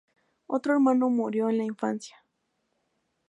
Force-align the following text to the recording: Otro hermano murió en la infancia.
Otro 0.47 0.73
hermano 0.73 1.11
murió 1.11 1.51
en 1.51 1.59
la 1.59 1.63
infancia. 1.63 2.15